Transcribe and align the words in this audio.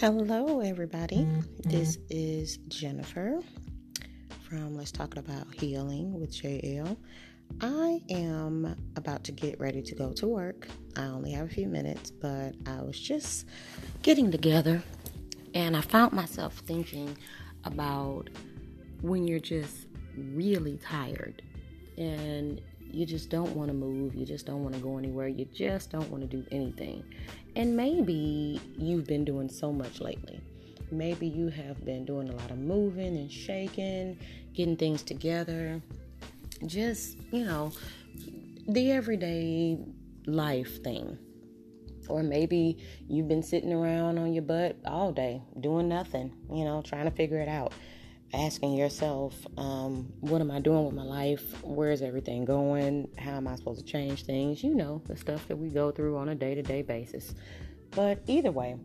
Hello, 0.00 0.60
everybody. 0.60 1.16
Mm-hmm. 1.16 1.68
This 1.68 1.98
is 2.08 2.56
Jennifer 2.68 3.38
from 4.48 4.74
Let's 4.74 4.92
Talk 4.92 5.18
About 5.18 5.54
Healing 5.54 6.18
with 6.18 6.32
JL. 6.32 6.96
I 7.60 8.00
am 8.08 8.76
about 8.96 9.24
to 9.24 9.32
get 9.32 9.60
ready 9.60 9.82
to 9.82 9.94
go 9.94 10.14
to 10.14 10.26
work. 10.26 10.68
I 10.96 11.02
only 11.02 11.32
have 11.32 11.48
a 11.48 11.50
few 11.50 11.68
minutes, 11.68 12.10
but 12.10 12.54
I 12.66 12.80
was 12.80 12.98
just 12.98 13.44
getting 14.00 14.30
together 14.30 14.82
and 15.52 15.76
I 15.76 15.82
found 15.82 16.14
myself 16.14 16.54
thinking 16.64 17.14
about 17.64 18.30
when 19.02 19.28
you're 19.28 19.38
just 19.38 19.86
really 20.16 20.78
tired 20.78 21.42
and 21.98 22.58
you 22.92 23.06
just 23.06 23.30
don't 23.30 23.54
want 23.56 23.68
to 23.68 23.74
move, 23.74 24.14
you 24.14 24.26
just 24.26 24.46
don't 24.46 24.62
want 24.62 24.74
to 24.74 24.80
go 24.80 24.98
anywhere, 24.98 25.28
you 25.28 25.44
just 25.46 25.90
don't 25.90 26.08
want 26.10 26.22
to 26.22 26.28
do 26.28 26.44
anything. 26.50 27.04
And 27.56 27.76
maybe 27.76 28.60
you've 28.76 29.06
been 29.06 29.24
doing 29.24 29.48
so 29.48 29.72
much 29.72 30.00
lately. 30.00 30.40
Maybe 30.90 31.26
you 31.26 31.48
have 31.48 31.84
been 31.84 32.04
doing 32.04 32.28
a 32.28 32.32
lot 32.36 32.50
of 32.50 32.58
moving 32.58 33.16
and 33.16 33.30
shaking, 33.30 34.18
getting 34.54 34.76
things 34.76 35.02
together. 35.02 35.80
Just, 36.66 37.16
you 37.30 37.44
know, 37.44 37.72
the 38.68 38.90
everyday 38.90 39.78
life 40.26 40.82
thing. 40.82 41.18
Or 42.08 42.24
maybe 42.24 42.78
you've 43.08 43.28
been 43.28 43.42
sitting 43.42 43.72
around 43.72 44.18
on 44.18 44.32
your 44.32 44.42
butt 44.42 44.76
all 44.84 45.12
day 45.12 45.42
doing 45.60 45.88
nothing, 45.88 46.32
you 46.52 46.64
know, 46.64 46.82
trying 46.82 47.04
to 47.04 47.12
figure 47.12 47.40
it 47.40 47.48
out 47.48 47.72
asking 48.32 48.74
yourself, 48.74 49.34
um, 49.56 50.12
what 50.20 50.40
am 50.40 50.50
I 50.50 50.60
doing 50.60 50.84
with 50.84 50.94
my 50.94 51.02
life? 51.02 51.42
Where's 51.62 52.02
everything 52.02 52.44
going? 52.44 53.08
How 53.18 53.36
am 53.36 53.48
I 53.48 53.56
supposed 53.56 53.84
to 53.84 53.92
change 53.92 54.24
things? 54.24 54.62
You 54.62 54.74
know, 54.74 55.02
the 55.06 55.16
stuff 55.16 55.46
that 55.48 55.56
we 55.56 55.68
go 55.68 55.90
through 55.90 56.16
on 56.16 56.28
a 56.28 56.34
day 56.34 56.54
to 56.54 56.62
day 56.62 56.82
basis. 56.82 57.34
But 57.90 58.22
either 58.26 58.52
way, 58.52 58.76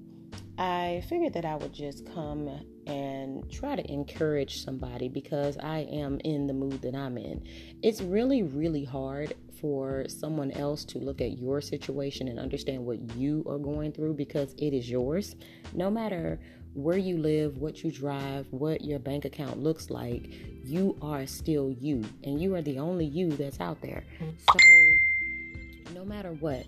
I 0.57 1.03
figured 1.09 1.33
that 1.33 1.45
I 1.45 1.55
would 1.55 1.73
just 1.73 2.11
come 2.13 2.49
and 2.87 3.51
try 3.51 3.75
to 3.75 3.91
encourage 3.91 4.63
somebody 4.63 5.09
because 5.09 5.57
I 5.57 5.79
am 5.79 6.19
in 6.23 6.47
the 6.47 6.53
mood 6.53 6.81
that 6.81 6.95
I'm 6.95 7.17
in. 7.17 7.43
It's 7.83 8.01
really, 8.01 8.43
really 8.43 8.85
hard 8.85 9.33
for 9.59 10.05
someone 10.07 10.51
else 10.51 10.85
to 10.85 10.99
look 10.99 11.21
at 11.21 11.37
your 11.37 11.59
situation 11.61 12.27
and 12.27 12.39
understand 12.39 12.85
what 12.85 12.99
you 13.15 13.43
are 13.47 13.57
going 13.57 13.91
through 13.91 14.13
because 14.13 14.53
it 14.57 14.73
is 14.73 14.89
yours. 14.89 15.35
No 15.73 15.89
matter 15.89 16.39
where 16.75 16.97
you 16.97 17.17
live, 17.17 17.57
what 17.57 17.83
you 17.83 17.91
drive, 17.91 18.45
what 18.51 18.83
your 18.83 18.99
bank 18.99 19.23
account 19.23 19.63
looks 19.63 19.89
like, 19.89 20.29
you 20.63 20.97
are 21.01 21.25
still 21.25 21.71
you. 21.71 22.03
And 22.23 22.41
you 22.41 22.53
are 22.53 22.61
the 22.61 22.79
only 22.79 23.05
you 23.05 23.31
that's 23.31 23.61
out 23.61 23.81
there. 23.81 24.03
So, 24.51 24.59
no 25.93 26.03
matter 26.03 26.33
what, 26.33 26.65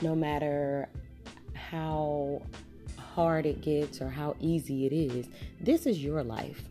no 0.00 0.14
matter 0.14 0.88
how 1.54 2.42
hard 2.96 3.44
it 3.44 3.60
gets 3.60 4.00
or 4.00 4.08
how 4.08 4.34
easy 4.40 4.86
it 4.86 4.92
is, 4.94 5.28
this 5.60 5.84
is 5.86 6.02
your 6.02 6.24
life. 6.24 6.62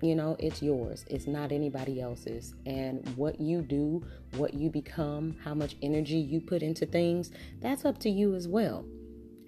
You 0.00 0.14
know, 0.14 0.36
it's 0.38 0.62
yours. 0.62 1.04
It's 1.08 1.26
not 1.26 1.50
anybody 1.50 2.00
else's. 2.00 2.54
And 2.64 3.08
what 3.16 3.40
you 3.40 3.62
do, 3.62 4.04
what 4.36 4.54
you 4.54 4.70
become, 4.70 5.36
how 5.42 5.54
much 5.54 5.76
energy 5.82 6.18
you 6.18 6.40
put 6.40 6.62
into 6.62 6.86
things, 6.86 7.32
that's 7.60 7.84
up 7.84 7.98
to 8.00 8.10
you 8.10 8.34
as 8.34 8.46
well. 8.46 8.84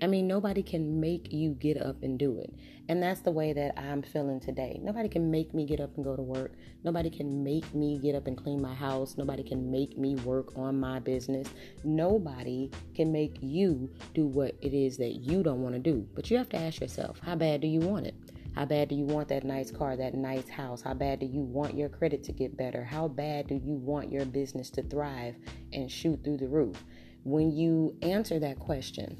I 0.00 0.06
mean, 0.06 0.28
nobody 0.28 0.62
can 0.62 1.00
make 1.00 1.32
you 1.32 1.50
get 1.54 1.80
up 1.80 2.02
and 2.02 2.18
do 2.18 2.38
it. 2.38 2.54
And 2.88 3.02
that's 3.02 3.20
the 3.20 3.32
way 3.32 3.52
that 3.52 3.78
I'm 3.78 4.02
feeling 4.02 4.38
today. 4.38 4.78
Nobody 4.82 5.08
can 5.08 5.30
make 5.30 5.52
me 5.52 5.66
get 5.66 5.80
up 5.80 5.94
and 5.96 6.05
go 6.05 6.14
to 6.14 6.22
work. 6.22 6.52
Nobody 6.84 7.10
can 7.10 7.42
make 7.42 7.74
me 7.74 7.98
get 7.98 8.14
up 8.14 8.28
and 8.28 8.36
clean 8.36 8.62
my 8.62 8.74
house. 8.74 9.16
Nobody 9.18 9.42
can 9.42 9.70
make 9.70 9.98
me 9.98 10.14
work 10.16 10.56
on 10.56 10.78
my 10.78 11.00
business. 11.00 11.48
Nobody 11.82 12.70
can 12.94 13.10
make 13.10 13.38
you 13.40 13.90
do 14.14 14.27
what 14.27 14.55
it 14.62 14.72
is 14.72 14.96
that 14.98 15.16
you 15.16 15.42
don't 15.42 15.62
want 15.62 15.74
to 15.74 15.80
do. 15.80 16.06
But 16.14 16.30
you 16.30 16.36
have 16.36 16.48
to 16.50 16.56
ask 16.56 16.80
yourself, 16.80 17.18
how 17.20 17.34
bad 17.34 17.60
do 17.60 17.66
you 17.66 17.80
want 17.80 18.06
it? 18.06 18.14
How 18.55 18.64
bad 18.64 18.88
do 18.88 18.94
you 18.94 19.05
want 19.05 19.28
that 19.28 19.44
nice 19.44 19.70
car, 19.70 19.96
that 19.96 20.14
nice 20.14 20.48
house? 20.48 20.83
How 20.83 20.94
bad 20.94 21.20
do 21.20 21.27
you 21.27 21.40
want 21.40 21.77
your 21.77 21.88
credit 21.88 22.24
to 22.24 22.33
get 22.33 22.56
better? 22.56 22.84
How 22.84 23.08
bad 23.08 23.48
do 23.48 23.55
you 23.55 23.74
want 23.74 24.11
your 24.11 24.24
business 24.24 24.70
to 24.70 24.83
thrive 24.83 25.36
and 25.73 25.90
shoot 25.90 26.23
through 26.24 26.39
the 26.39 26.48
roof? 26.48 26.84
When 27.24 27.50
you 27.50 27.96
answer 28.02 28.39
that 28.39 28.58
question, 28.58 29.17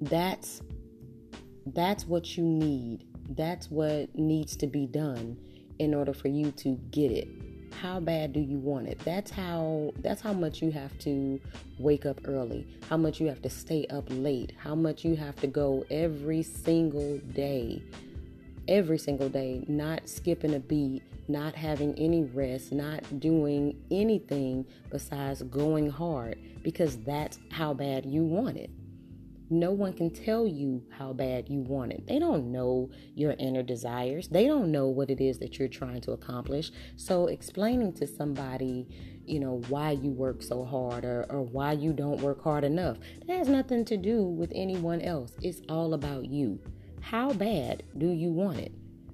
that's 0.00 0.62
that's 1.66 2.06
what 2.06 2.36
you 2.36 2.44
need. 2.44 3.04
That's 3.30 3.70
what 3.70 4.14
needs 4.14 4.56
to 4.58 4.66
be 4.66 4.86
done 4.86 5.36
in 5.78 5.94
order 5.94 6.14
for 6.14 6.28
you 6.28 6.52
to 6.52 6.78
get 6.90 7.10
it. 7.10 7.28
How 7.80 8.00
bad 8.00 8.32
do 8.32 8.40
you 8.40 8.58
want 8.58 8.88
it? 8.88 8.98
That's 9.00 9.30
how 9.30 9.92
that's 9.98 10.20
how 10.20 10.32
much 10.32 10.62
you 10.62 10.70
have 10.70 10.96
to 11.00 11.40
wake 11.78 12.06
up 12.06 12.20
early, 12.24 12.66
how 12.88 12.96
much 12.96 13.20
you 13.20 13.26
have 13.26 13.42
to 13.42 13.50
stay 13.50 13.86
up 13.90 14.04
late, 14.08 14.52
how 14.56 14.74
much 14.74 15.04
you 15.04 15.16
have 15.16 15.36
to 15.36 15.46
go 15.46 15.84
every 15.90 16.42
single 16.42 17.18
day. 17.34 17.82
Every 18.68 18.98
single 18.98 19.28
day, 19.28 19.64
not 19.68 20.08
skipping 20.08 20.54
a 20.54 20.58
beat, 20.58 21.04
not 21.28 21.54
having 21.54 21.96
any 21.96 22.24
rest, 22.24 22.72
not 22.72 23.20
doing 23.20 23.76
anything 23.92 24.66
besides 24.90 25.42
going 25.42 25.88
hard 25.88 26.38
because 26.64 26.96
that's 26.98 27.38
how 27.52 27.74
bad 27.74 28.04
you 28.04 28.24
want 28.24 28.56
it. 28.56 28.70
No 29.48 29.70
one 29.70 29.92
can 29.92 30.10
tell 30.10 30.46
you 30.46 30.82
how 30.98 31.12
bad 31.12 31.48
you 31.48 31.60
want 31.60 31.92
it. 31.92 32.06
They 32.06 32.18
don't 32.18 32.50
know 32.50 32.90
your 33.14 33.34
inner 33.38 33.62
desires. 33.62 34.28
They 34.28 34.46
don't 34.46 34.72
know 34.72 34.88
what 34.88 35.08
it 35.08 35.20
is 35.20 35.38
that 35.38 35.58
you're 35.58 35.68
trying 35.68 36.00
to 36.02 36.12
accomplish. 36.12 36.72
So, 36.96 37.26
explaining 37.26 37.92
to 37.94 38.06
somebody, 38.06 38.88
you 39.24 39.38
know, 39.38 39.62
why 39.68 39.92
you 39.92 40.10
work 40.10 40.42
so 40.42 40.64
hard 40.64 41.04
or, 41.04 41.26
or 41.28 41.42
why 41.42 41.72
you 41.72 41.92
don't 41.92 42.20
work 42.20 42.42
hard 42.42 42.64
enough, 42.64 42.98
that 43.26 43.38
has 43.38 43.48
nothing 43.48 43.84
to 43.84 43.96
do 43.96 44.24
with 44.24 44.50
anyone 44.54 45.00
else. 45.00 45.32
It's 45.42 45.62
all 45.68 45.94
about 45.94 46.26
you. 46.26 46.58
How 47.00 47.32
bad 47.32 47.84
do 47.96 48.08
you 48.08 48.32
want 48.32 48.58
it? 48.58 48.72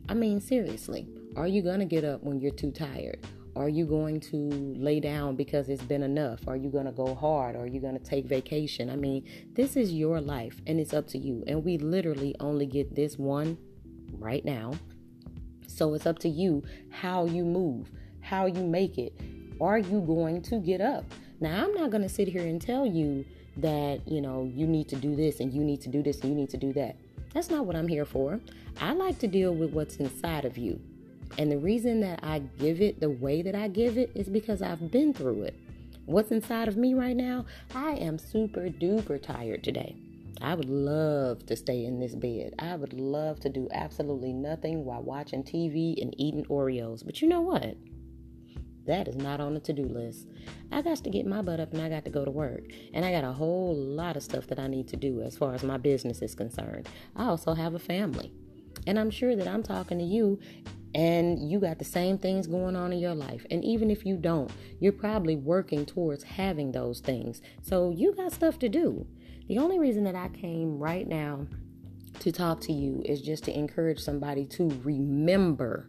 I 0.09 0.15
mean, 0.15 0.41
seriously, 0.41 1.07
are 1.37 1.47
you 1.47 1.63
going 1.63 1.81
to 1.81 1.85
get 1.85 2.05
up 2.05 2.23
when 2.23 2.41
you're 2.41 2.53
too 2.53 2.71
tired? 2.71 3.19
Are 3.55 3.69
you 3.69 3.85
going 3.85 4.19
to 4.21 4.37
lay 4.79 4.99
down 4.99 5.37
because 5.37 5.69
it's 5.69 5.83
been 5.83 6.03
enough? 6.03 6.41
Are 6.49 6.57
you 6.57 6.71
going 6.71 6.87
to 6.87 6.93
go 6.93 7.15
hard? 7.15 7.55
Are 7.55 7.67
you 7.67 7.81
going 7.81 7.99
to 7.99 8.05
take 8.05 8.25
vacation? 8.25 8.89
I 8.89 8.97
mean, 8.97 9.29
this 9.53 9.77
is 9.77 9.93
your 9.93 10.21
life 10.23 10.61
and 10.67 10.81
it's 10.81 10.95
up 10.95 11.07
to 11.09 11.19
you. 11.19 11.45
And 11.47 11.63
we 11.63 11.77
literally 11.77 12.35
only 12.41 12.65
get 12.65 12.95
this 12.95 13.19
one 13.19 13.59
right 14.19 14.43
now. 14.45 14.73
So 15.67 15.93
it's 15.93 16.07
up 16.07 16.19
to 16.21 16.29
you 16.31 16.63
how 16.91 17.27
you 17.27 17.45
move, 17.45 17.91
how 18.21 18.47
you 18.47 18.65
make 18.65 18.97
it. 18.97 19.13
Are 19.61 19.79
you 19.79 20.01
going 20.01 20.41
to 20.43 20.59
get 20.59 20.81
up? 20.81 21.05
Now, 21.41 21.65
I'm 21.65 21.75
not 21.75 21.91
going 21.91 22.03
to 22.03 22.09
sit 22.09 22.29
here 22.29 22.43
and 22.47 22.61
tell 22.61 22.87
you 22.87 23.25
that, 23.59 24.01
you 24.07 24.23
know, 24.23 24.51
you 24.55 24.67
need 24.67 24.89
to 24.89 24.97
do 24.97 25.15
this 25.15 25.41
and 25.41 25.53
you 25.53 25.63
need 25.63 25.83
to 25.83 25.91
do 25.91 26.03
this 26.03 26.21
and 26.21 26.31
you 26.31 26.37
need 26.37 26.51
to 26.51 26.57
do 26.57 26.73
that. 26.73 26.97
That's 27.35 27.51
not 27.51 27.67
what 27.67 27.77
I'm 27.77 27.89
here 27.89 28.05
for. 28.05 28.41
I 28.81 28.93
like 28.93 29.19
to 29.19 29.27
deal 29.27 29.55
with 29.55 29.73
what's 29.73 29.97
inside 29.97 30.45
of 30.47 30.57
you. 30.57 30.81
And 31.39 31.51
the 31.51 31.59
reason 31.59 32.01
that 32.01 32.21
I 32.23 32.41
give 32.59 32.81
it 32.81 33.01
the 33.01 33.11
way 33.11 33.43
that 33.43 33.55
I 33.55 33.69
give 33.69 33.97
it 33.99 34.11
is 34.15 34.29
because 34.29 34.63
I've 34.63 34.91
been 34.91 35.15
through 35.15 35.43
it. 35.43 35.55
What's 36.05 36.31
inside 36.31 36.69
of 36.69 36.77
me 36.77 36.95
right 36.95 37.17
now? 37.17 37.47
I 37.75 37.93
am 37.93 38.19
super 38.19 38.69
duper 38.69 39.23
tired 39.23 39.63
today. 39.65 39.97
I 40.41 40.55
would 40.55 40.69
love 40.69 41.47
to 41.47 41.57
stay 41.57 41.85
in 41.85 42.01
this 42.01 42.15
bed. 42.15 42.55
I 42.59 42.75
would 42.75 42.93
love 42.93 43.39
to 43.41 43.49
do 43.49 43.69
absolutely 43.73 44.33
nothing 44.33 44.85
while 44.85 45.03
watching 45.03 45.45
TV 45.45 46.03
and 46.03 46.15
eating 46.19 46.45
Oreos. 46.47 47.05
But 47.07 47.23
you 47.23 47.29
know 47.29 47.41
what? 47.41 47.77
That 48.87 49.07
is 49.07 49.15
not 49.15 49.41
on 49.41 49.55
the 49.55 49.61
to 49.61 49.73
do 49.73 49.85
list. 49.85 50.27
I 50.73 50.83
got 50.83 50.99
to 50.99 51.11
get 51.11 51.27
my 51.27 51.41
butt 51.41 51.61
up 51.61 51.73
and 51.73 51.81
I 51.81 51.89
got 51.89 52.05
to 52.05 52.11
go 52.11 52.25
to 52.25 52.31
work. 52.31 52.65
And 52.93 53.05
I 53.05 53.13
got 53.13 53.23
a 53.23 53.33
whole 53.33 53.77
lot 53.77 54.17
of 54.17 54.25
stuff 54.25 54.49
that 54.49 54.59
I 54.59 54.67
need 54.67 54.89
to 54.89 54.97
do 54.97 55.23
as 55.23 55.37
far 55.37 55.55
as 55.55 55.63
my 55.63 55.77
business 55.77 56.21
is 56.21 56.35
concerned. 56.35 56.89
I 57.15 57.27
also 57.27 57.55
have 57.55 57.75
a 57.75 57.79
family. 57.79 58.33
And 58.87 58.99
I'm 58.99 59.11
sure 59.11 59.37
that 59.37 59.49
I'm 59.49 59.63
talking 59.63 59.99
to 59.99 60.05
you 60.05 60.39
and 60.95 61.51
you 61.51 61.59
got 61.59 61.79
the 61.79 61.85
same 61.85 62.19
things 62.19 62.47
going 62.47 62.77
on 62.77 62.93
in 62.93 62.99
your 62.99 63.15
life. 63.15 63.47
And 63.51 63.65
even 63.65 63.91
if 63.91 64.05
you 64.05 64.17
don't, 64.17 64.51
you're 64.79 64.93
probably 64.93 65.37
working 65.37 65.87
towards 65.87 66.23
having 66.23 66.73
those 66.73 67.01
things. 67.01 67.41
So 67.63 67.91
you 67.91 68.15
got 68.15 68.33
stuff 68.33 68.59
to 68.61 68.69
do. 68.69 69.07
The 69.49 69.59
only 69.59 69.79
reason 69.79 70.05
that 70.05 70.15
I 70.15 70.29
came 70.29 70.79
right 70.79 71.07
now 71.07 71.47
to 72.21 72.31
talk 72.31 72.61
to 72.63 72.73
you 72.73 73.03
is 73.05 73.23
just 73.23 73.45
to 73.45 73.57
encourage 73.57 74.01
somebody 74.01 74.45
to 74.47 74.69
remember 74.85 75.89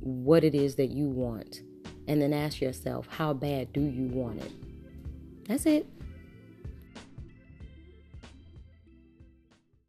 what 0.00 0.42
it 0.42 0.54
is 0.54 0.74
that 0.76 0.90
you 0.90 1.08
want. 1.08 1.60
And 2.06 2.20
then 2.20 2.32
ask 2.32 2.60
yourself, 2.60 3.06
how 3.08 3.32
bad 3.32 3.72
do 3.72 3.80
you 3.80 4.06
want 4.08 4.42
it? 4.42 4.52
That's 5.48 5.66
it. 5.66 5.86